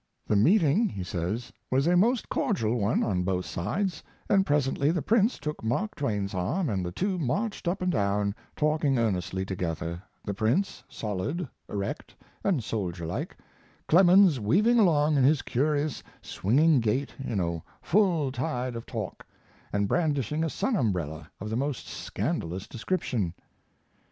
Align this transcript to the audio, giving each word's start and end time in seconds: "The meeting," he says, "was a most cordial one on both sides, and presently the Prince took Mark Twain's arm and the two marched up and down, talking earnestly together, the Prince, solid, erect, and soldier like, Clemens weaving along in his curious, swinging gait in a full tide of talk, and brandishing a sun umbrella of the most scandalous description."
"The 0.25 0.35
meeting," 0.35 0.89
he 0.89 1.03
says, 1.03 1.53
"was 1.69 1.85
a 1.85 1.95
most 1.95 2.27
cordial 2.27 2.79
one 2.79 3.03
on 3.03 3.21
both 3.21 3.45
sides, 3.45 4.01
and 4.27 4.47
presently 4.47 4.89
the 4.89 5.03
Prince 5.03 5.37
took 5.37 5.63
Mark 5.63 5.93
Twain's 5.93 6.33
arm 6.33 6.69
and 6.71 6.83
the 6.83 6.91
two 6.91 7.19
marched 7.19 7.67
up 7.67 7.83
and 7.83 7.91
down, 7.91 8.33
talking 8.55 8.97
earnestly 8.97 9.45
together, 9.45 10.01
the 10.25 10.33
Prince, 10.33 10.83
solid, 10.89 11.47
erect, 11.69 12.15
and 12.43 12.63
soldier 12.63 13.05
like, 13.05 13.37
Clemens 13.87 14.39
weaving 14.39 14.79
along 14.79 15.17
in 15.17 15.23
his 15.23 15.43
curious, 15.43 16.01
swinging 16.23 16.79
gait 16.79 17.13
in 17.23 17.39
a 17.39 17.61
full 17.83 18.31
tide 18.31 18.75
of 18.75 18.87
talk, 18.87 19.23
and 19.71 19.87
brandishing 19.87 20.43
a 20.43 20.49
sun 20.49 20.75
umbrella 20.75 21.29
of 21.39 21.47
the 21.51 21.55
most 21.55 21.85
scandalous 21.87 22.67
description." 22.67 23.35